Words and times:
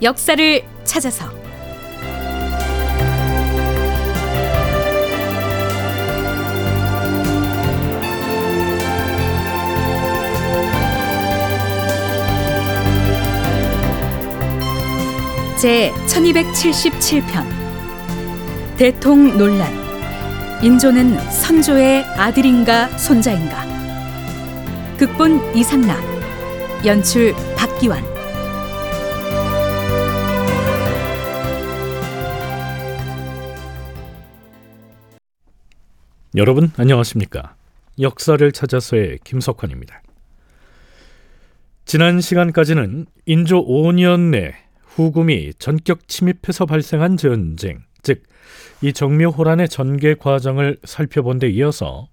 역사를 0.00 0.62
찾아서. 0.84 1.26
제 15.58 15.92
1277편. 16.06 17.44
대통 18.76 19.36
논란. 19.36 19.68
인조는 20.62 21.18
선조의 21.30 22.04
아들인가 22.04 22.86
손자인가. 22.96 23.64
극본 24.96 25.56
이상락. 25.56 25.98
연출 26.84 27.34
박기환 27.56 28.17
여러분 36.38 36.70
안녕하십니까? 36.76 37.56
역사를 38.00 38.52
찾아서의 38.52 39.18
김석환입니다. 39.24 40.02
지난 41.84 42.20
시간까지는 42.20 43.06
인조 43.26 43.66
5년 43.66 44.30
내 44.30 44.54
후금이 44.84 45.54
전격 45.58 46.08
침입해서 46.08 46.64
발생한 46.64 47.16
전쟁, 47.18 47.82
즉 48.02 48.22
이 48.80 48.92
정묘호란의 48.92 49.68
전개 49.68 50.14
과정을 50.14 50.78
살펴본 50.84 51.38
데 51.40 51.48
이어서 51.50 52.08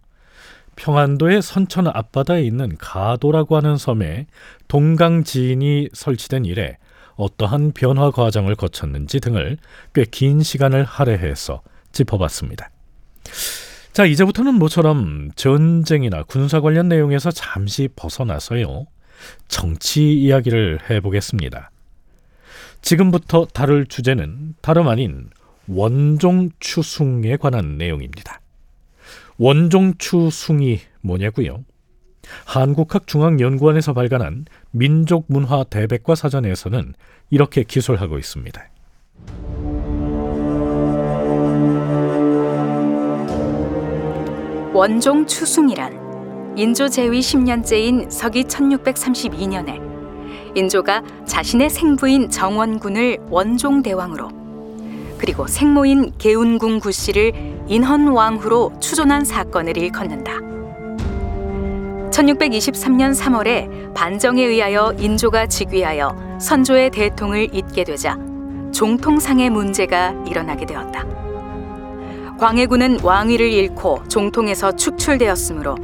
평안도의 0.75 1.41
선천 1.41 1.87
앞바다에 1.87 2.43
있는 2.43 2.75
가도라고 2.77 3.55
하는 3.55 3.77
섬에 3.77 4.25
동강지인이 4.67 5.89
설치된 5.93 6.45
이래 6.45 6.77
어떠한 7.15 7.71
변화 7.71 8.11
과정을 8.11 8.55
거쳤는지 8.55 9.19
등을 9.19 9.57
꽤 9.93 10.03
긴 10.05 10.41
시간을 10.41 10.83
할애해서 10.83 11.61
짚어봤습니다. 11.93 12.69
자, 13.95 14.03
이제부터는 14.03 14.55
모처럼 14.55 15.31
전쟁이나 15.37 16.23
군사 16.23 16.59
관련 16.59 16.89
내용에서 16.89 17.31
잠시 17.31 17.87
벗어나서요. 17.95 18.87
정치 19.47 20.11
이야기를 20.11 20.89
해보겠습니다. 20.89 21.71
지금부터 22.81 23.47
다룰 23.53 23.85
주제는 23.85 24.55
다름 24.59 24.89
아닌 24.89 25.29
원종 25.69 26.49
추숭에 26.59 27.37
관한 27.37 27.77
내용입니다. 27.77 28.41
원종 29.37 29.93
추숭이 29.97 30.81
뭐냐고요? 30.99 31.63
한국학중앙연구원에서 32.43 33.93
발간한 33.93 34.43
민족문화 34.71 35.63
대백과 35.63 36.15
사전에서는 36.15 36.95
이렇게 37.29 37.63
기술하고 37.63 38.19
있습니다. 38.19 38.61
원종 44.75 45.25
추숭이란 45.25 46.53
인조 46.57 46.89
제위 46.89 47.21
10년째인 47.21 48.11
서기 48.11 48.43
1632년에 48.43 49.79
인조가 50.53 51.01
자신의 51.23 51.69
생부인 51.69 52.29
정원군을 52.29 53.19
원종 53.29 53.81
대왕으로 53.81 54.27
그리고 55.17 55.47
생모인 55.47 56.11
개운궁 56.17 56.81
구씨를 56.81 57.31
인헌왕후로 57.69 58.73
추존한 58.81 59.23
사건을 59.23 59.77
일컫는다. 59.77 60.33
1623년 62.11 63.15
3월에 63.17 63.93
반정에 63.93 64.43
의하여 64.43 64.93
인조가 64.99 65.47
즉위하여 65.47 66.37
선조의 66.41 66.89
대통을 66.89 67.55
잇게 67.55 67.85
되자 67.85 68.17
종통상의 68.73 69.51
문제가 69.51 70.13
일어나게 70.27 70.65
되었다. 70.65 71.24
광해군은 72.39 72.99
왕위를 73.01 73.49
잃고 73.51 74.03
종통에서 74.09 74.73
축출되었으므로 74.73 75.77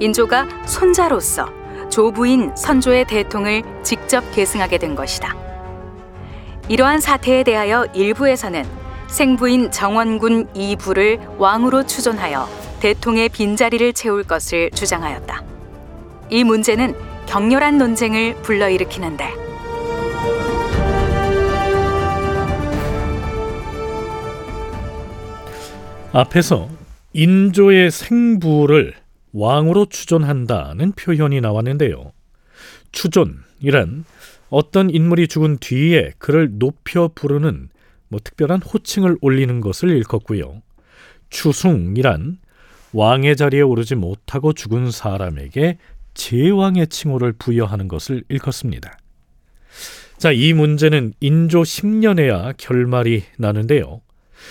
인조가 0.00 0.48
손자로서 0.66 1.48
조부인 1.90 2.52
선조의 2.56 3.04
대통을 3.06 3.62
직접 3.82 4.24
계승하게 4.32 4.78
된 4.78 4.94
것이다. 4.94 5.34
이러한 6.68 7.00
사태에 7.00 7.42
대하여 7.42 7.84
일부에서는 7.92 8.64
생부인 9.08 9.70
정원군 9.72 10.48
이부를 10.54 11.18
왕으로 11.36 11.84
추존하여 11.84 12.48
대통의 12.80 13.28
빈자리를 13.28 13.92
채울 13.92 14.22
것을 14.22 14.70
주장하였다. 14.70 15.42
이 16.30 16.44
문제는 16.44 16.94
격렬한 17.26 17.76
논쟁을 17.76 18.36
불러일으키는데 18.42 19.39
앞에서 26.12 26.68
인조의 27.12 27.92
생부를 27.92 28.94
왕으로 29.32 29.86
추존한다는 29.86 30.92
표현이 30.92 31.40
나왔는데요. 31.40 32.12
추존이란 32.90 34.04
어떤 34.48 34.90
인물이 34.90 35.28
죽은 35.28 35.58
뒤에 35.58 36.12
그를 36.18 36.58
높여 36.58 37.08
부르는 37.14 37.68
뭐 38.08 38.18
특별한 38.22 38.60
호칭을 38.60 39.18
올리는 39.20 39.60
것을 39.60 39.90
일컫고요. 39.90 40.62
추숭이란 41.30 42.38
왕의 42.92 43.36
자리에 43.36 43.60
오르지 43.60 43.94
못하고 43.94 44.52
죽은 44.52 44.90
사람에게 44.90 45.78
제왕의 46.14 46.88
칭호를 46.88 47.34
부여하는 47.34 47.86
것을 47.86 48.24
일컫습니다. 48.28 48.98
자, 50.18 50.32
이 50.32 50.52
문제는 50.54 51.14
인조 51.20 51.62
10년에야 51.62 52.56
결말이 52.56 53.22
나는데요. 53.38 54.00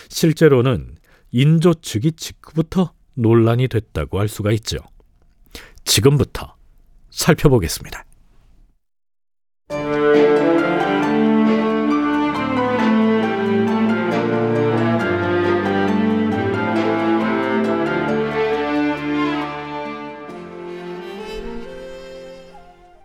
실제로는 0.07 0.98
인조 1.31 1.75
측이 1.75 2.13
직후부터 2.13 2.93
논란이 3.13 3.67
됐다고 3.67 4.19
할 4.19 4.27
수가 4.27 4.51
있죠. 4.51 4.77
지금부터 5.83 6.55
살펴보겠습니다. 7.09 8.05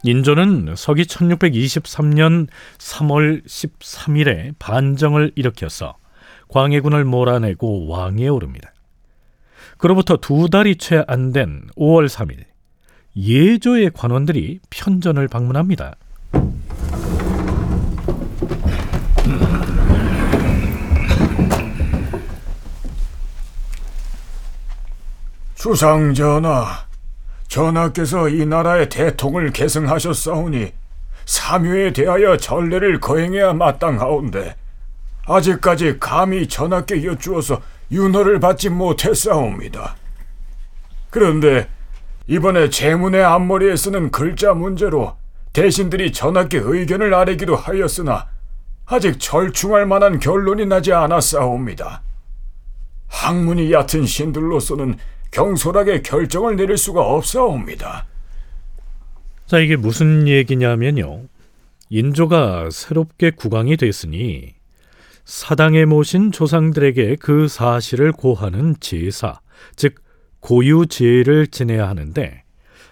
인조는 0.06 0.74
서기 0.76 1.04
1623년 1.04 2.48
3월 2.76 3.42
13일에 3.46 4.54
반정을 4.58 5.32
일으켜서 5.34 5.96
광해군을 6.48 7.04
몰아내고 7.04 7.88
왕위에 7.88 8.28
오릅니다. 8.28 8.72
그로부터 9.78 10.16
두 10.16 10.48
달이 10.48 10.76
채 10.76 11.04
안 11.08 11.32
된 11.32 11.62
5월 11.76 12.08
3일 12.08 12.44
예조의 13.16 13.90
관원들이 13.94 14.60
편전을 14.70 15.28
방문합니다. 15.28 15.96
주상 25.54 26.12
전하, 26.14 26.84
전하께서 27.48 28.28
이 28.28 28.44
나라의 28.44 28.88
대통을 28.88 29.52
계승하셨사오니 29.52 30.72
사묘에 31.24 31.92
대하여 31.92 32.36
전례를 32.36 33.00
거행해야 33.00 33.54
마땅하온데 33.54 34.56
아직까지 35.26 35.98
감히 35.98 36.46
전하께 36.46 37.04
여쭈어서 37.04 37.62
윤허를 37.90 38.40
받지 38.40 38.68
못했사옵니다. 38.68 39.96
그런데 41.10 41.68
이번에 42.26 42.70
제문의 42.70 43.22
앞머리에 43.22 43.76
쓰는 43.76 44.10
글자 44.10 44.54
문제로 44.54 45.16
대신들이 45.52 46.12
전하께 46.12 46.58
의견을 46.62 47.14
아뢰기도 47.14 47.54
하였으나 47.54 48.28
아직 48.86 49.18
절충할 49.18 49.86
만한 49.86 50.18
결론이 50.18 50.66
나지 50.66 50.92
않았사옵니다. 50.92 52.02
학문이 53.08 53.72
얕은 53.72 54.06
신들로서는 54.06 54.98
경솔하게 55.30 56.02
결정을 56.02 56.56
내릴 56.56 56.76
수가 56.76 57.00
없사옵니다. 57.00 58.06
자, 59.46 59.58
이게 59.58 59.76
무슨 59.76 60.26
얘기냐면요. 60.26 61.22
인조가 61.90 62.70
새롭게 62.70 63.30
국왕이 63.30 63.76
됐으니 63.76 64.54
사당에 65.24 65.84
모신 65.84 66.32
조상들에게 66.32 67.16
그 67.16 67.48
사실을 67.48 68.12
고하는 68.12 68.76
제사, 68.80 69.40
즉 69.76 70.02
고유제를 70.40 71.46
지내야 71.46 71.88
하는데 71.88 72.42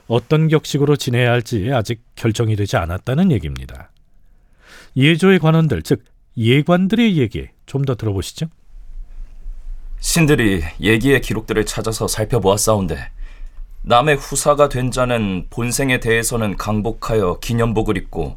어떤 0.07 0.49
격식으로 0.49 0.97
지내야 0.97 1.31
할지 1.31 1.71
아직 1.73 2.03
결정이 2.17 2.57
되지 2.57 2.77
않았다는 2.77 3.31
얘기입니다. 3.33 3.91
예조의 4.97 5.39
관원들, 5.39 5.83
즉 5.83 6.05
예관들의 6.37 7.19
얘기 7.19 7.49
좀 7.67 7.85
더 7.85 7.95
들어보시죠. 7.95 8.47
신들이 10.01 10.63
예기의 10.81 11.21
기록들을 11.21 11.65
찾아서 11.65 12.09
살펴보았사온데 12.09 13.11
남의 13.83 14.17
후사가 14.17 14.69
된 14.69 14.91
자는 14.91 15.47
본생에 15.51 16.01
대해서는 16.01 16.57
강복하여 16.57 17.39
기념복을 17.41 17.97
입고 17.97 18.37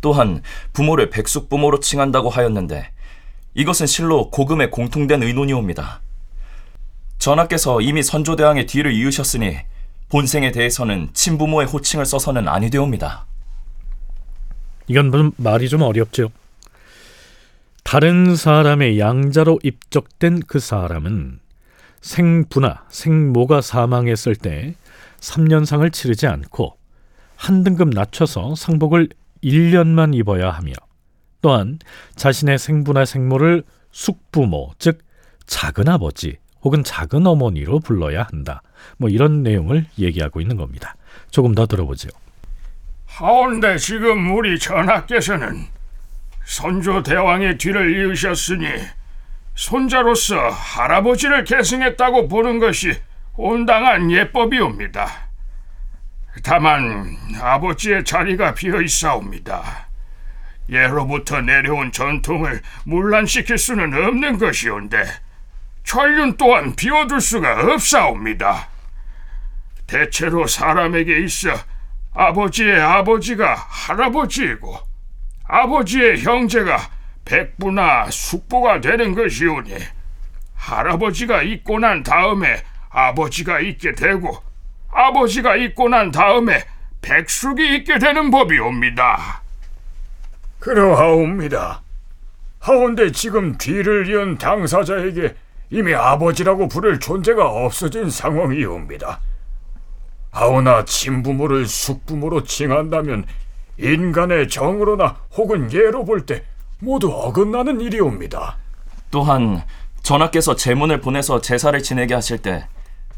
또한 0.00 0.42
부모를 0.72 1.10
백숙부모로 1.10 1.80
칭한다고 1.80 2.30
하였는데 2.30 2.93
이것은 3.54 3.86
실로 3.86 4.30
고금에 4.30 4.70
공통된 4.70 5.22
의논이옵니다. 5.22 6.00
전하께서 7.18 7.80
이미 7.80 8.02
선조대왕의 8.02 8.66
뒤를 8.66 8.92
이으셨으니 8.92 9.56
본생에 10.08 10.50
대해서는 10.52 11.10
친부모의 11.12 11.68
호칭을 11.68 12.04
써서는 12.04 12.48
아니 12.48 12.68
되옵니다. 12.68 13.26
이건 14.88 15.10
좀 15.10 15.32
말이 15.36 15.68
좀 15.68 15.82
어렵죠. 15.82 16.30
다른 17.84 18.34
사람의 18.34 18.98
양자로 18.98 19.60
입적된 19.62 20.42
그 20.46 20.58
사람은 20.58 21.38
생부나 22.00 22.84
생모가 22.90 23.60
사망했을 23.60 24.36
때 24.36 24.74
3년상을 25.20 25.90
치르지 25.92 26.26
않고 26.26 26.76
한 27.36 27.62
등급 27.62 27.90
낮춰서 27.90 28.54
상복을 28.56 29.08
1년만 29.42 30.14
입어야 30.14 30.50
하며 30.50 30.72
또한 31.44 31.78
자신의 32.16 32.58
생부나 32.58 33.04
생모를 33.04 33.64
숙부모 33.90 34.72
즉 34.78 35.00
작은 35.44 35.90
아버지 35.90 36.38
혹은 36.62 36.82
작은 36.82 37.26
어머니로 37.26 37.80
불러야 37.80 38.22
한다. 38.22 38.62
뭐 38.96 39.10
이런 39.10 39.42
내용을 39.42 39.84
얘기하고 39.98 40.40
있는 40.40 40.56
겁니다. 40.56 40.96
조금 41.30 41.54
더 41.54 41.66
들어보죠. 41.66 42.08
하온데 43.04 43.76
지금 43.76 44.34
우리 44.34 44.58
전하께서는 44.58 45.66
선조 46.46 47.02
대왕의 47.02 47.58
뒤를 47.58 47.94
이으셨으니 47.94 48.66
손자로서 49.54 50.48
할아버지를 50.48 51.44
계승했다고 51.44 52.28
보는 52.28 52.58
것이 52.58 52.94
온당한 53.36 54.10
예법이옵니다. 54.10 55.28
다만 56.42 57.18
아버지의 57.38 58.02
자리가 58.02 58.54
비어 58.54 58.80
있사옵니다. 58.80 59.84
예로부터 60.68 61.40
내려온 61.40 61.92
전통을 61.92 62.62
문란시킬 62.84 63.58
수는 63.58 63.92
없는 63.92 64.38
것이온데 64.38 65.04
전륜 65.84 66.36
또한 66.36 66.74
비워둘 66.74 67.20
수가 67.20 67.72
없사옵니다. 67.72 68.68
대체로 69.86 70.46
사람에게 70.46 71.18
있어 71.20 71.50
아버지의 72.14 72.80
아버지가 72.80 73.54
할아버지이고 73.54 74.78
아버지의 75.46 76.22
형제가 76.22 76.78
백부나 77.24 78.10
숙부가 78.10 78.80
되는 78.80 79.14
것이오니 79.14 79.74
할아버지가 80.54 81.42
있고 81.42 81.78
난 81.78 82.02
다음에 82.02 82.62
아버지가 82.88 83.60
있게 83.60 83.92
되고 83.92 84.42
아버지가 84.90 85.56
있고 85.56 85.88
난 85.88 86.10
다음에 86.10 86.64
백숙이 87.02 87.76
있게 87.76 87.98
되는 87.98 88.30
법이옵니다. 88.30 89.43
그러하옵니다. 90.64 91.82
하온데 92.58 93.12
지금 93.12 93.58
뒤를 93.58 94.08
이은 94.08 94.38
당사자에게 94.38 95.34
이미 95.68 95.94
아버지라고 95.94 96.68
부를 96.68 96.98
존재가 96.98 97.46
없어진 97.46 98.08
상황이옵니다. 98.08 99.20
하오나 100.30 100.86
친부모를 100.86 101.66
숙부모로 101.66 102.44
칭한다면 102.44 103.26
인간의 103.76 104.48
정으로나 104.48 105.16
혹은 105.36 105.70
예로 105.70 106.06
볼 106.06 106.24
때 106.24 106.44
모두 106.78 107.10
어긋나는 107.12 107.80
일이옵니다. 107.82 108.56
또한 109.10 109.62
전하께서 110.02 110.56
제문을 110.56 111.00
보내서 111.02 111.40
제사를 111.42 111.80
지내게 111.82 112.14
하실 112.14 112.38
때 112.38 112.66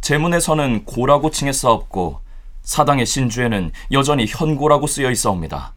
제문에서는 0.01 0.85
고라고 0.85 1.31
칭했사옵고 1.31 2.21
사당의 2.63 3.07
신주에는 3.07 3.71
여전히 3.93 4.27
현고라고 4.27 4.89
쓰여 4.89 5.11
있사옵니다. 5.13 5.75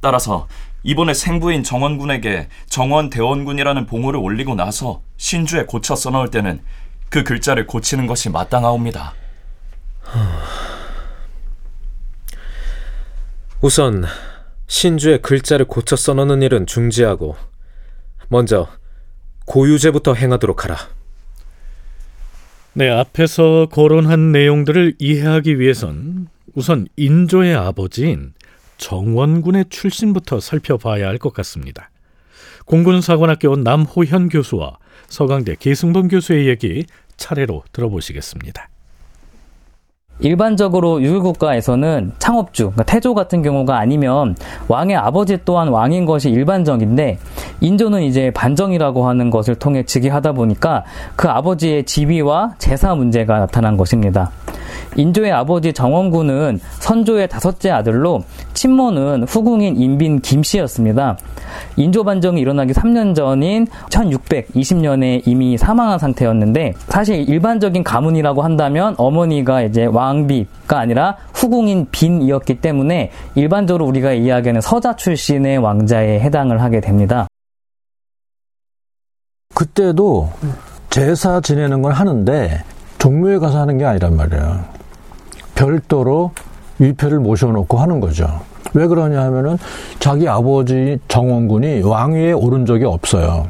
따라서 0.00 0.46
이번에 0.82 1.14
생부인 1.14 1.64
정원군에게 1.64 2.48
정원대원군이라는 2.68 3.86
봉호를 3.86 4.20
올리고 4.20 4.54
나서 4.54 5.00
신주에 5.16 5.64
고쳐 5.64 5.96
써넣을 5.96 6.30
때는 6.30 6.60
그 7.08 7.24
글자를 7.24 7.66
고치는 7.66 8.06
것이 8.06 8.28
마땅하옵니다. 8.30 9.14
우선 13.60 14.04
신주의 14.68 15.20
글자를 15.20 15.66
고쳐 15.66 15.96
써넣는 15.96 16.42
일은 16.42 16.64
중지하고 16.66 17.34
먼저 18.28 18.68
고유제부터 19.46 20.14
행하도록 20.14 20.62
하라. 20.64 20.76
네, 22.74 22.88
앞에서 22.88 23.66
거론한 23.72 24.30
내용들을 24.30 24.94
이해하기 24.98 25.58
위해선 25.58 26.28
우선 26.54 26.86
인조의 26.96 27.56
아버지인 27.56 28.34
정원군의 28.78 29.66
출신부터 29.68 30.40
살펴봐야 30.40 31.06
할 31.08 31.18
것 31.18 31.32
같습니다. 31.34 31.90
공군사관학교 32.64 33.56
남호현 33.56 34.28
교수와 34.28 34.78
서강대 35.08 35.56
계승범 35.58 36.08
교수의 36.08 36.48
얘기 36.48 36.84
차례로 37.16 37.64
들어보시겠습니다. 37.72 38.68
일반적으로 40.20 41.00
유일국가에서는 41.00 42.12
창업주, 42.18 42.72
그러니까 42.72 42.82
태조 42.82 43.14
같은 43.14 43.40
경우가 43.42 43.78
아니면 43.78 44.34
왕의 44.66 44.96
아버지 44.96 45.38
또한 45.44 45.68
왕인 45.68 46.06
것이 46.06 46.28
일반적인데 46.28 47.18
인조는 47.60 48.02
이제 48.02 48.32
반정이라고 48.32 49.06
하는 49.08 49.30
것을 49.30 49.54
통해 49.54 49.84
즉위하다 49.84 50.32
보니까 50.32 50.84
그 51.14 51.28
아버지의 51.28 51.84
지위와 51.84 52.54
제사 52.58 52.96
문제가 52.96 53.38
나타난 53.38 53.76
것입니다. 53.76 54.32
인조의 54.96 55.30
아버지 55.30 55.72
정원군은 55.72 56.58
선조의 56.80 57.28
다섯째 57.28 57.70
아들로 57.70 58.24
친모는 58.58 59.22
후궁인 59.22 59.76
인빈 59.76 60.20
김씨였습니다. 60.20 61.16
인조 61.76 62.02
반정이 62.02 62.40
일어나기 62.40 62.72
3년 62.72 63.14
전인 63.14 63.68
1620년에 63.88 65.22
이미 65.26 65.56
사망한 65.56 66.00
상태였는데 66.00 66.74
사실 66.88 67.28
일반적인 67.28 67.84
가문이라고 67.84 68.42
한다면 68.42 68.96
어머니가 68.98 69.62
이제 69.62 69.84
왕비가 69.84 70.76
아니라 70.76 71.16
후궁인 71.34 71.86
빈이었기 71.92 72.60
때문에 72.60 73.12
일반적으로 73.36 73.86
우리가 73.86 74.12
이야기하는 74.12 74.60
서자 74.60 74.96
출신의 74.96 75.58
왕자에 75.58 76.18
해당을 76.18 76.60
하게 76.60 76.80
됩니다. 76.80 77.28
그때도 79.54 80.30
제사 80.90 81.40
지내는 81.40 81.80
건 81.80 81.92
하는데 81.92 82.64
종묘에 82.98 83.38
가서 83.38 83.60
하는 83.60 83.78
게 83.78 83.84
아니란 83.84 84.16
말이에요. 84.16 84.64
별도로 85.54 86.32
위패를 86.78 87.20
모셔놓고 87.20 87.78
하는 87.78 88.00
거죠. 88.00 88.28
왜 88.74 88.86
그러냐 88.86 89.22
하면은 89.22 89.56
자기 89.98 90.28
아버지 90.28 90.98
정원군이 91.08 91.82
왕위에 91.82 92.32
오른 92.32 92.66
적이 92.66 92.84
없어요. 92.84 93.46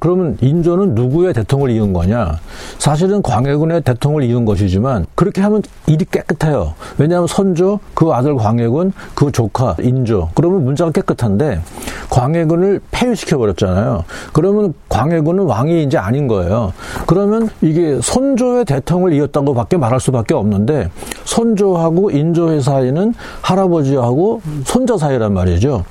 그러면 0.00 0.36
인조는 0.40 0.94
누구의 0.94 1.34
대통령을 1.34 1.70
이은 1.70 1.92
거냐? 1.92 2.38
사실은 2.78 3.22
광해군의 3.22 3.82
대통령을 3.82 4.24
이은 4.24 4.44
것이지만 4.44 5.06
그렇게 5.14 5.40
하면 5.42 5.62
일이 5.86 6.04
깨끗해요. 6.04 6.74
왜냐하면 6.98 7.26
선조, 7.28 7.78
그 7.94 8.10
아들 8.12 8.34
광해군, 8.34 8.92
그 9.14 9.30
조카 9.30 9.76
인조. 9.80 10.30
그러면 10.34 10.64
문자가 10.64 10.90
깨끗한데 10.90 11.60
광해군을 12.08 12.80
폐위시켜 12.90 13.38
버렸잖아요. 13.38 14.04
그러면 14.32 14.74
광해군은 14.88 15.44
왕이 15.44 15.84
이제 15.84 15.98
아닌 15.98 16.26
거예요. 16.26 16.72
그러면 17.06 17.48
이게 17.60 18.00
선조의 18.02 18.64
대통령을 18.64 19.12
이었다고밖에 19.12 19.76
말할 19.76 20.00
수밖에 20.00 20.34
없는데 20.34 20.90
선조하고 21.24 22.10
인조의 22.10 22.62
사이는 22.62 23.14
할아버지하고 23.42 24.40
손자 24.64 24.96
사이란 24.96 25.34
말이죠. 25.34 25.84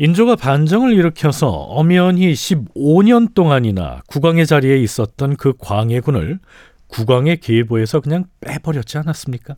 인조가 0.00 0.36
반정을 0.36 0.92
일으켜서 0.92 1.48
엄연히 1.48 2.32
15년 2.32 3.34
동안이나 3.34 4.02
국왕의 4.06 4.46
자리에 4.46 4.78
있었던 4.78 5.36
그 5.36 5.54
광해군을 5.58 6.38
국왕의 6.86 7.38
계보에서 7.38 8.00
그냥 8.00 8.26
빼버렸지 8.40 8.96
않았습니까? 8.96 9.56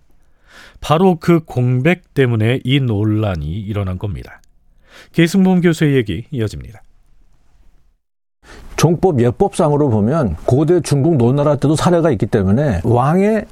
바로 0.81 1.17
그 1.17 1.41
공백 1.45 2.15
때문에 2.15 2.61
이 2.65 2.81
논란이 2.81 3.47
일어난 3.47 3.99
겁니다. 3.99 4.41
계승범 5.13 5.61
교수의 5.61 5.95
얘기 5.95 6.25
이어집니다. 6.31 6.83
종법 8.77 9.21
예법상으로 9.21 9.91
보면 9.91 10.37
고대 10.47 10.81
중국 10.81 11.19
노나라 11.19 11.57
때도 11.57 11.77
사례가 11.77 12.11
있기 12.13 12.25
때문에 12.25 12.81
왕의 12.85 13.45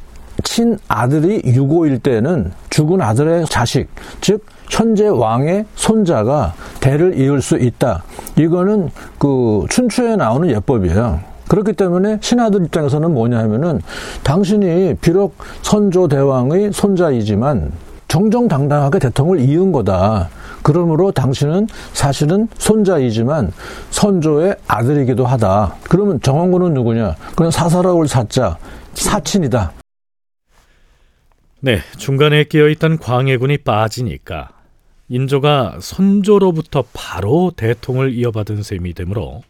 친 0.45 0.78
아들이 0.88 1.42
유고일 1.45 1.99
때는 1.99 2.52
죽은 2.71 3.00
아들의 3.00 3.47
자식, 3.47 3.88
즉 4.21 4.45
현재 4.71 5.09
왕의 5.09 5.64
손자가 5.75 6.54
대를 6.80 7.18
이을 7.18 7.42
수 7.42 7.57
있다. 7.57 8.04
이거는 8.37 8.90
그 9.18 9.64
춘추에 9.71 10.16
나오는 10.16 10.49
예법이에요. 10.50 11.21
그렇기 11.49 11.73
때문에 11.73 12.18
신하들 12.21 12.66
입장에서는 12.66 13.12
뭐냐 13.12 13.38
하면은 13.38 13.80
당신이 14.23 14.97
비록 15.00 15.35
선조 15.62 16.07
대왕의 16.07 16.73
손자이지만 16.73 17.73
정정당당하게 18.07 18.99
대통령을 18.99 19.40
이은 19.40 19.73
거다. 19.73 20.28
그러므로 20.62 21.12
당신은 21.12 21.68
사실은 21.92 22.49
손자이지만 22.59 23.52
선조의 23.90 24.57
아들이기도 24.66 25.25
하다. 25.25 25.75
그러면 25.88 26.21
정원군은 26.21 26.75
누구냐? 26.75 27.16
그냥 27.37 27.50
사사라울 27.50 28.09
사자 28.09 28.57
사친이다. 28.95 29.78
네, 31.61 31.81
중간에 31.97 32.45
끼어 32.45 32.69
있던 32.69 32.99
광해군이 32.99 33.59
빠지니까 33.59 34.50
인조가 35.09 35.79
선조로부터 35.81 36.85
바로 36.93 37.50
대통을 37.57 38.15
이어받은 38.15 38.62
셈이 38.62 38.95
되므로 38.95 39.43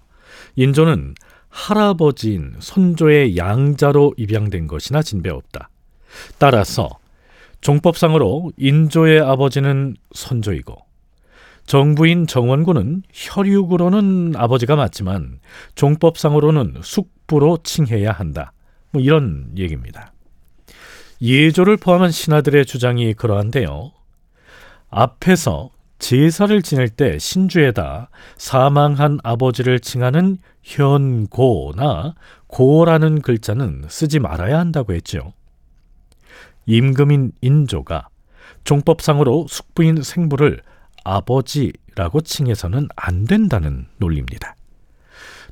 인조는 0.56 1.14
할아버지인 1.50 2.54
선조의 2.60 3.36
양자로 3.36 4.14
입양된 4.16 4.68
것이나 4.68 5.02
진배 5.02 5.28
없다. 5.28 5.68
따라서 6.38 6.88
종법상으로 7.60 8.52
인조의 8.56 9.20
아버지는 9.20 9.94
선조이고 10.14 10.76
정부인 11.66 12.26
정원군은 12.26 13.02
혈육으로는 13.12 14.32
아버지가 14.34 14.76
맞지만 14.76 15.40
종법상으로는 15.74 16.76
숙부로 16.82 17.58
칭해야 17.62 18.12
한다. 18.12 18.52
뭐 18.92 19.02
이런 19.02 19.50
얘기입니다. 19.58 20.14
예조를 21.20 21.76
포함한 21.76 22.10
신하들의 22.10 22.66
주장이 22.66 23.14
그러한데요. 23.14 23.92
앞에서 24.90 25.70
제사를 25.98 26.62
지낼 26.62 26.88
때 26.88 27.18
신주에다 27.18 28.10
사망한 28.36 29.18
아버지를 29.24 29.80
칭하는 29.80 30.38
현고나 30.62 32.14
고라는 32.46 33.20
글자는 33.20 33.84
쓰지 33.88 34.20
말아야 34.20 34.58
한다고 34.58 34.94
했죠. 34.94 35.32
임금인 36.66 37.32
인조가 37.40 38.08
종법상으로 38.64 39.46
숙부인 39.48 40.02
생부를 40.02 40.62
아버지라고 41.04 42.20
칭해서는 42.20 42.88
안 42.94 43.24
된다는 43.24 43.86
논리입니다. 43.96 44.54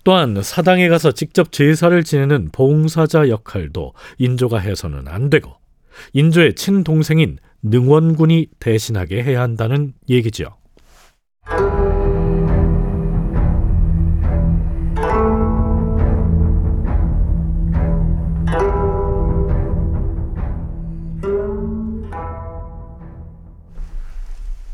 또한 0.06 0.40
사당에 0.40 0.88
가서 0.88 1.10
직접 1.10 1.50
제사를 1.50 2.04
지내는 2.04 2.50
봉사자 2.52 3.28
역할도 3.28 3.92
인조가 4.18 4.60
해서는 4.60 5.08
안 5.08 5.30
되고 5.30 5.56
인조의 6.12 6.54
친동생인 6.54 7.38
능원군이 7.62 8.46
대신하게 8.60 9.25
해야 9.25 9.42
한다는 9.42 9.94
얘기지요. 10.08 10.46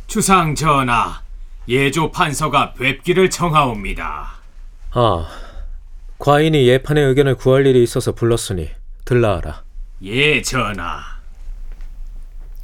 주상 0.07 0.55
전하, 0.55 1.23
예조 1.67 2.11
판서가 2.11 2.75
뵙기를 2.75 3.31
청하옵니다. 3.31 4.32
아, 4.95 5.27
과인이 6.19 6.69
예판의 6.69 7.05
의견을 7.05 7.37
구할 7.37 7.67
일이 7.67 7.83
있어서 7.83 8.13
불렀으니 8.13 8.71
들라하라. 9.05 9.63
예, 10.05 10.43
전하. 10.43 11.01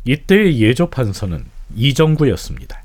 이때의 0.04 0.60
예조 0.60 0.90
판서는 0.90 1.46
이정구였습니다. 1.74 2.82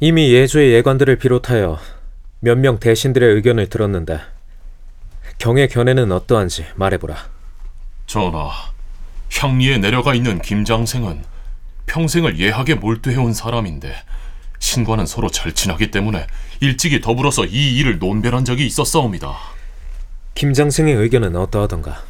이미 0.00 0.32
예조의 0.32 0.72
예관들을 0.74 1.16
비롯하여 1.16 1.78
몇 2.40 2.58
명 2.58 2.78
대신들의 2.78 3.34
의견을 3.36 3.68
들었는데 3.68 4.20
경의 5.38 5.68
견해는 5.68 6.12
어떠한지 6.12 6.66
말해보라. 6.74 7.16
전하, 8.06 8.50
향리에 9.32 9.78
내려가 9.78 10.14
있는 10.14 10.40
김장생은 10.40 11.24
평생을 11.86 12.38
예하게 12.38 12.74
몰두해온 12.76 13.32
사람인데 13.34 13.94
신과는 14.58 15.06
서로 15.06 15.28
절친하기 15.28 15.90
때문에 15.90 16.26
일찍이 16.60 17.00
더불어서 17.00 17.44
이 17.44 17.76
일을 17.78 17.98
논별한 17.98 18.44
적이 18.44 18.66
있었사옵니다. 18.66 19.36
김장생의 20.34 20.94
의견은 20.94 21.36
어떠하던가? 21.36 22.02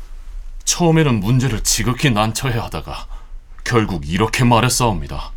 처음에는 0.64 1.21
문제를 1.21 1.61
지극히 1.62 2.11
난처해 2.11 2.59
하다가 2.59 3.06
결국 3.64 4.09
이렇게 4.09 4.44
말했사옵니다. 4.44 5.33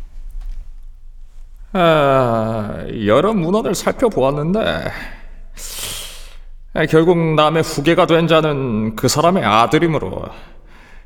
아, 1.72 2.84
여러 3.04 3.34
문헌을 3.34 3.74
살펴보았는데 3.74 4.90
아, 6.74 6.86
결국 6.86 7.18
남의 7.34 7.62
후계가 7.62 8.06
된 8.06 8.26
자는 8.26 8.96
그 8.96 9.08
사람의 9.08 9.44
아들이므로 9.44 10.26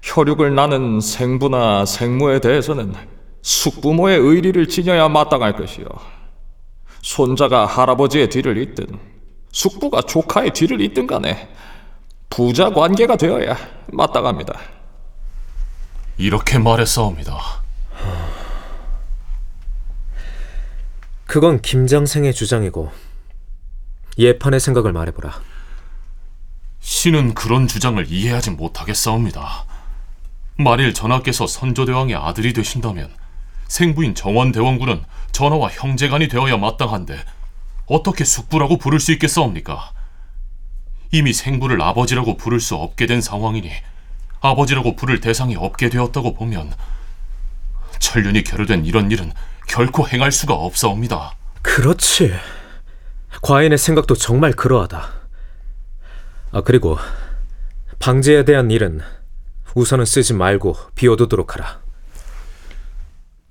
혈육을 0.02 0.54
낳는 0.54 1.00
생부나 1.00 1.86
생모에 1.86 2.40
대해서는 2.40 2.94
숙부모의 3.42 4.18
의리를 4.18 4.68
지녀야 4.68 5.08
마땅할 5.08 5.56
것이요. 5.56 5.86
손자가 7.00 7.66
할아버지의 7.66 8.28
뒤를 8.28 8.58
잇든 8.58 8.86
숙부가 9.52 10.02
조카의 10.02 10.52
뒤를 10.52 10.80
잇든 10.80 11.06
간에 11.06 11.48
부자 12.30 12.70
관계가 12.70 13.16
되어야 13.16 13.56
마땅합니다. 13.92 14.58
이렇게 16.18 16.58
말했사옵니다. 16.58 17.36
그건 21.26 21.60
김장생의 21.62 22.34
주장이고 22.34 22.92
예판의 24.18 24.60
생각을 24.60 24.92
말해보라. 24.92 25.40
신은 26.80 27.34
그런 27.34 27.66
주장을 27.66 28.04
이해하지 28.06 28.50
못하겠사옵니다. 28.50 29.71
만일 30.56 30.94
전하께서 30.94 31.46
선조대왕의 31.46 32.14
아들이 32.16 32.52
되신다면 32.52 33.10
생부인 33.68 34.14
정원대원군은 34.14 35.02
전하와 35.32 35.68
형제간이 35.68 36.28
되어야 36.28 36.56
마땅한데 36.58 37.18
어떻게 37.86 38.24
숙부라고 38.24 38.78
부를 38.78 39.00
수 39.00 39.12
있겠사옵니까? 39.12 39.92
이미 41.10 41.32
생부를 41.32 41.80
아버지라고 41.82 42.36
부를 42.36 42.60
수 42.60 42.74
없게 42.74 43.06
된 43.06 43.20
상황이니 43.20 43.70
아버지라고 44.40 44.96
부를 44.96 45.20
대상이 45.20 45.56
없게 45.56 45.88
되었다고 45.88 46.34
보면 46.34 46.72
천륜이 47.98 48.44
결여된 48.44 48.84
이런 48.84 49.10
일은 49.10 49.32
결코 49.68 50.08
행할 50.08 50.32
수가 50.32 50.54
없사옵니다. 50.54 51.36
그렇지. 51.62 52.34
과인의 53.42 53.78
생각도 53.78 54.14
정말 54.14 54.52
그러하다. 54.52 55.08
아, 56.52 56.60
그리고 56.62 56.98
방제에 57.98 58.44
대한 58.44 58.70
일은 58.70 59.00
우선은 59.74 60.04
쓰지 60.04 60.34
말고 60.34 60.76
비워두도록 60.94 61.54
하라. 61.54 61.80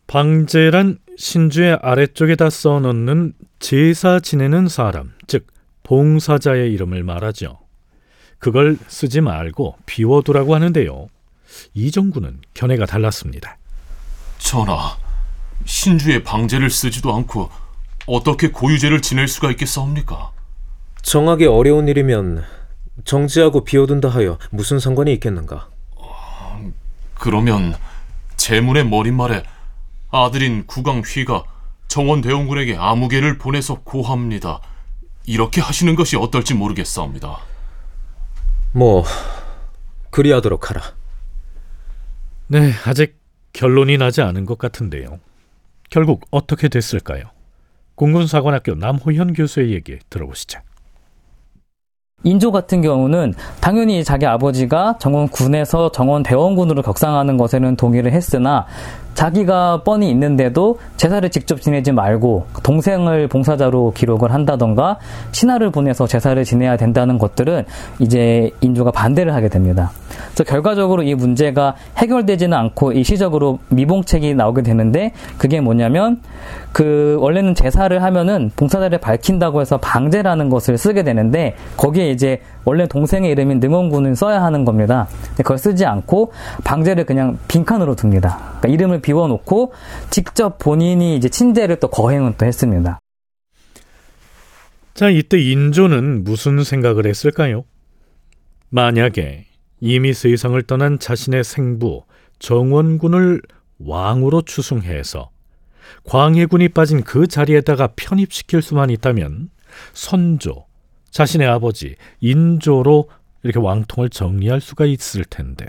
방제란 0.07 0.99
신주의 1.17 1.77
아래쪽에다 1.81 2.49
써놓는 2.49 3.33
제사 3.59 4.19
지내는 4.19 4.67
사람, 4.67 5.13
즉 5.27 5.47
봉사자의 5.83 6.71
이름을 6.73 7.03
말하죠. 7.03 7.59
그걸 8.39 8.77
쓰지 8.87 9.21
말고 9.21 9.77
비워두라고 9.85 10.55
하는데요. 10.55 11.07
이정구는 11.73 12.41
견해가 12.53 12.85
달랐습니다. 12.85 13.57
전하, 14.39 14.97
신주의 15.65 16.23
방제를 16.23 16.69
쓰지도 16.69 17.13
않고 17.15 17.49
어떻게 18.07 18.49
고유제를 18.49 19.01
지낼 19.01 19.27
수가 19.27 19.51
있겠사옵니까? 19.51 20.31
정하기 21.03 21.45
어려운 21.45 21.87
일이면 21.87 22.43
정지하고 23.05 23.63
비워둔다 23.63 24.09
하여 24.09 24.37
무슨 24.49 24.79
상관이 24.79 25.13
있겠는가? 25.13 25.69
그러면 27.21 27.75
제문의 28.35 28.83
머릿말에 28.83 29.43
아들인 30.09 30.65
구강휘가 30.65 31.43
정원대원군에게 31.87 32.75
아무개를 32.77 33.37
보내서 33.37 33.81
고합니다. 33.83 34.59
이렇게 35.27 35.61
하시는 35.61 35.93
것이 35.95 36.17
어떨지 36.17 36.55
모르겠사옵니다. 36.55 37.37
뭐 38.71 39.03
그리하도록 40.09 40.71
하라. 40.71 40.81
네, 42.47 42.73
아직 42.87 43.21
결론이 43.53 43.99
나지 43.99 44.23
않은 44.23 44.47
것 44.47 44.57
같은데요. 44.57 45.19
결국 45.91 46.25
어떻게 46.31 46.69
됐을까요? 46.69 47.25
공군사관학교 47.93 48.73
남호현 48.73 49.33
교수의 49.33 49.73
얘기 49.73 49.99
들어보시죠. 50.09 50.59
인조 52.23 52.51
같은 52.51 52.81
경우는 52.81 53.33
당연히 53.59 54.03
자기 54.03 54.25
아버지가 54.25 54.97
정원 54.99 55.27
군에서 55.27 55.91
정원 55.91 56.23
대원군으로 56.23 56.81
격상하는 56.81 57.37
것에는 57.37 57.75
동의를 57.75 58.11
했으나 58.11 58.65
자기가 59.13 59.81
뻔히 59.83 60.09
있는데도 60.11 60.79
제사를 60.97 61.27
직접 61.29 61.61
지내지 61.61 61.91
말고 61.91 62.47
동생을 62.63 63.27
봉사자로 63.27 63.93
기록을 63.95 64.33
한다던가 64.33 64.97
신하를 65.31 65.71
보내서 65.71 66.07
제사를 66.07 66.41
지내야 66.43 66.77
된다는 66.77 67.17
것들은 67.17 67.65
이제 67.99 68.51
인조가 68.61 68.91
반대를 68.91 69.33
하게 69.33 69.49
됩니다. 69.49 69.91
그래서 70.27 70.43
결과적으로 70.43 71.03
이 71.03 71.15
문제가 71.15 71.75
해결되지는 71.97 72.57
않고 72.57 72.93
일시적으로 72.93 73.59
미봉책이 73.69 74.35
나오게 74.35 74.61
되는데 74.63 75.13
그게 75.37 75.61
뭐냐면 75.61 76.21
그 76.71 77.17
원래는 77.19 77.55
제사를 77.55 78.01
하면은 78.01 78.51
봉사자를 78.55 78.99
밝힌다고 78.99 79.61
해서 79.61 79.77
방제라는 79.77 80.49
것을 80.49 80.77
쓰게 80.77 81.03
되는데 81.03 81.55
거기에 81.77 82.11
이제 82.11 82.41
원래 82.63 82.87
동생의 82.87 83.31
이름인 83.31 83.59
능원군을 83.59 84.15
써야 84.15 84.43
하는 84.43 84.65
겁니다. 84.65 85.07
그걸 85.37 85.57
쓰지 85.57 85.85
않고 85.85 86.31
방제를 86.63 87.05
그냥 87.05 87.37
빈칸으로 87.47 87.95
둡니다. 87.95 88.37
그러니까 88.59 88.67
이름을 88.69 89.01
비워놓고 89.01 89.73
직접 90.09 90.57
본인이 90.59 91.15
이제 91.15 91.29
친제를 91.29 91.77
또 91.77 91.89
거행은 91.89 92.35
또 92.37 92.45
했습니다. 92.45 92.99
자, 94.93 95.09
이때 95.09 95.39
인조는 95.39 96.23
무슨 96.23 96.63
생각을 96.63 97.05
했을까요? 97.05 97.63
만약에 98.69 99.45
이미 99.81 100.13
세상을 100.13 100.61
떠난 100.63 101.00
자신의 101.00 101.43
생부 101.43 102.03
정원군을 102.39 103.41
왕으로 103.79 104.43
추승해서 104.43 105.31
광해군이 106.03 106.69
빠진 106.69 107.03
그 107.03 107.27
자리에다가 107.27 107.89
편입시킬 107.95 108.61
수만 108.61 108.91
있다면 108.91 109.50
선조, 109.93 110.65
자신의 111.09 111.47
아버지 111.47 111.95
인조로 112.19 113.09
이렇게 113.43 113.59
왕통을 113.59 114.09
정리할 114.09 114.61
수가 114.61 114.85
있을 114.85 115.25
텐데 115.25 115.65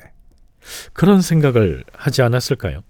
그런 0.93 1.23
생각을 1.23 1.83
하지 1.93 2.21
않았을까요? 2.23 2.83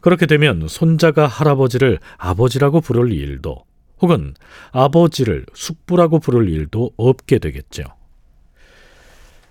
그렇게 0.00 0.24
되면 0.24 0.66
손자가 0.66 1.26
할아버지를 1.26 1.98
아버지라고 2.16 2.80
부를 2.80 3.12
일도 3.12 3.64
혹은 4.00 4.34
아버지를 4.72 5.44
숙부라고 5.52 6.20
부를 6.20 6.48
일도 6.48 6.92
없게 6.96 7.38
되겠죠. 7.38 7.84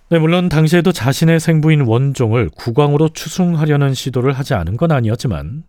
네, 0.08 0.20
물론 0.20 0.50
당시에도 0.50 0.92
자신의 0.92 1.40
생부인 1.40 1.82
원종을 1.82 2.50
국왕으로 2.56 3.10
추승하려는 3.10 3.96
시도를 3.96 4.34
하지 4.34 4.54
않은 4.54 4.78
건 4.78 4.92
아니었지만 4.92 5.64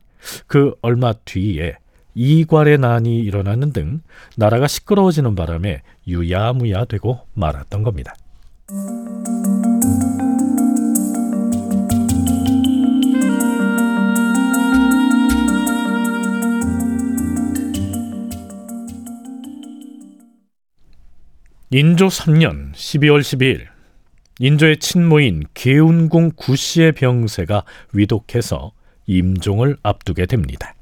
그 0.46 0.74
얼마 0.82 1.14
뒤에 1.24 1.76
이괄의 2.14 2.76
난이 2.76 3.20
일어나는 3.20 3.72
등 3.72 4.00
나라가 4.36 4.66
시끄러워지는 4.66 5.34
바람에 5.36 5.80
유야무야 6.06 6.84
되고 6.84 7.20
말았던 7.32 7.82
겁니다. 7.82 8.14
인조 21.70 22.08
3년 22.08 22.74
12월 22.74 23.20
12일 23.20 23.75
인조의 24.38 24.78
친모인 24.80 25.44
계운궁 25.54 26.32
구씨의 26.36 26.92
병세가 26.92 27.64
위독해서 27.92 28.72
임종을 29.06 29.78
앞두게 29.82 30.26
됩니다. 30.26 30.74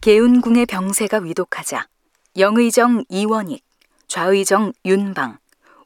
계운궁의 0.00 0.64
병세가 0.64 1.18
위독하자 1.18 1.86
영의정 2.38 3.04
이원익, 3.10 3.62
좌의정 4.08 4.72
윤방, 4.86 5.36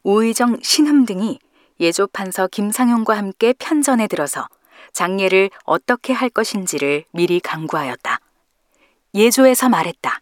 우의정 0.03 0.59
신흠 0.61 1.05
등이 1.05 1.39
예조 1.81 2.07
판서 2.07 2.47
김상용과 2.47 3.17
함께 3.17 3.53
편전에 3.59 4.07
들어서 4.07 4.47
장례를 4.93 5.49
어떻게 5.65 6.13
할 6.13 6.29
것인지를 6.29 7.03
미리 7.11 7.41
강구하였다. 7.41 8.19
예조에서 9.13 9.67
말했다. 9.67 10.21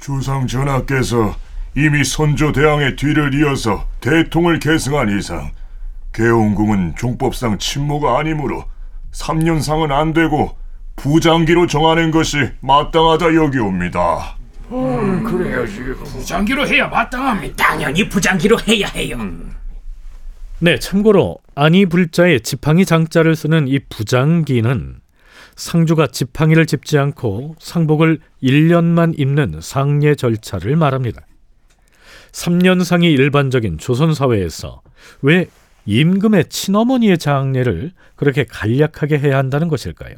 주상 0.00 0.46
전하께서 0.46 1.36
이미 1.76 2.02
선조 2.02 2.52
대왕의 2.52 2.96
뒤를 2.96 3.34
이어서 3.34 3.86
대통을 4.00 4.58
계승한 4.58 5.16
이상 5.16 5.50
계홍궁은 6.12 6.96
종법상 6.96 7.58
친모가 7.58 8.18
아니므로 8.18 8.64
3년상은 9.12 9.92
안 9.92 10.12
되고 10.12 10.56
부장기로 10.96 11.66
정하는 11.66 12.10
것이 12.10 12.36
마땅하다 12.60 13.34
여기옵니다. 13.34 14.36
부장기로 16.04 16.66
해야 16.66 16.88
마땅합니다. 16.88 17.56
당연히 17.56 18.08
부장기로 18.08 18.58
해야 18.66 18.88
해요. 18.88 19.18
네, 20.58 20.78
참고로 20.78 21.38
아니 21.54 21.86
불자에 21.86 22.40
지팡이 22.40 22.84
장자를 22.84 23.34
쓰는 23.36 23.68
이 23.68 23.78
부장기는 23.88 25.00
상주가 25.56 26.06
지팡이를 26.06 26.66
짚지 26.66 26.98
않고 26.98 27.56
상복을 27.58 28.20
1년만 28.42 29.18
입는 29.18 29.60
상례 29.60 30.14
절차를 30.14 30.76
말합니다. 30.76 31.22
3년상이 32.32 33.04
일반적인 33.04 33.78
조선 33.78 34.14
사회에서 34.14 34.82
왜 35.22 35.46
임금의 35.86 36.48
친어머니의 36.48 37.18
장례를 37.18 37.92
그렇게 38.16 38.44
간략하게 38.44 39.18
해야 39.18 39.38
한다는 39.38 39.68
것일까요? 39.68 40.14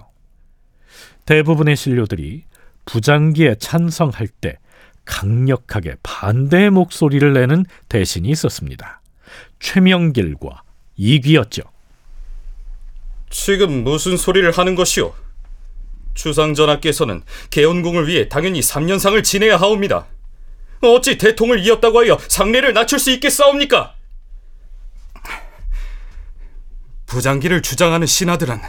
대부분의 1.24 1.76
신료들이 1.76 2.44
부장기에 2.84 3.56
찬성할 3.56 4.28
때 4.28 4.58
강력하게 5.04 5.96
반대의 6.02 6.70
목소리를 6.70 7.32
내는 7.32 7.64
대신이 7.88 8.28
있었습니다. 8.28 9.00
최명길과 9.60 10.62
이귀였죠. 10.96 11.62
지금 13.30 13.84
무슨 13.84 14.16
소리를 14.16 14.50
하는 14.52 14.74
것이오? 14.74 15.14
주상전하께서는 16.14 17.22
개원궁을 17.50 18.08
위해 18.08 18.28
당연히 18.28 18.60
3년상을 18.60 19.22
지내야 19.24 19.56
하옵니다. 19.56 20.06
어찌 20.82 21.16
대통을 21.16 21.60
이었다고 21.60 22.00
하여 22.00 22.18
상례를 22.28 22.72
낮출 22.72 22.98
수 22.98 23.10
있겠사옵니까? 23.12 23.94
부장기를 27.06 27.62
주장하는 27.62 28.06
신하들은 28.06 28.60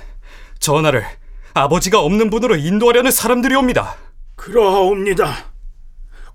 전하를 0.60 1.06
아버지가 1.54 2.00
없는 2.02 2.30
분으로 2.30 2.56
인도하려는 2.56 3.12
사람들이옵니다. 3.12 3.96
그러하옵니다. 4.36 5.52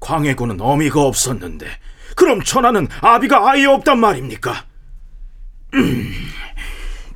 광해군은 0.00 0.60
어미가 0.60 1.00
없었는데 1.02 1.66
그럼 2.16 2.42
천하는 2.42 2.88
아비가 3.00 3.50
아예 3.50 3.66
없단 3.66 3.98
말입니까? 4.00 4.64
음, 5.74 6.12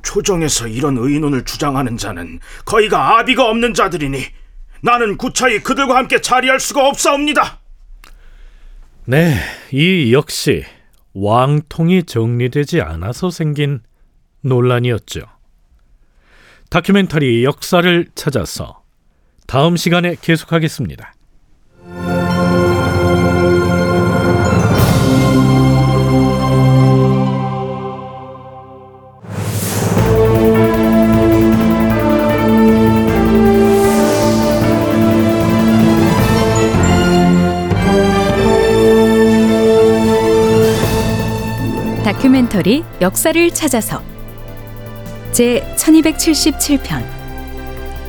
초정에서 0.03 0.67
이런 0.67 0.97
의논을 0.97 1.43
주장하는 1.45 1.97
자는 1.97 2.39
거의가 2.65 3.17
아비가 3.17 3.49
없는 3.49 3.73
자들이니 3.73 4.23
나는 4.81 5.17
구차히 5.17 5.63
그들과 5.63 5.95
함께 5.95 6.21
자리할 6.21 6.59
수가 6.59 6.87
없사옵니다. 6.87 7.59
네, 9.05 9.35
이 9.71 10.13
역시 10.13 10.65
왕통이 11.13 12.03
정리되지 12.03 12.81
않아서 12.81 13.29
생긴 13.29 13.81
논란이었죠. 14.41 15.21
다큐멘터리 16.69 17.43
역사를 17.43 18.07
찾아서 18.15 18.83
다음 19.47 19.77
시간에 19.77 20.15
계속하겠습니다. 20.19 21.13
다큐멘터리 42.13 42.83
역사를 43.01 43.49
찾아서. 43.51 44.01
제 45.31 45.63
1277편 45.77 47.03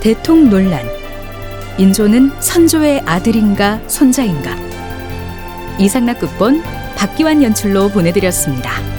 대통 0.01 0.51
논란. 0.51 0.85
인조는 1.79 2.33
선조의 2.39 3.01
아들인가 3.07 3.81
손자인가. 3.89 4.57
이상락 5.79 6.21
극본 6.21 6.63
박기환 6.97 7.43
연출로 7.43 7.89
보내드렸습니다. 7.89 8.94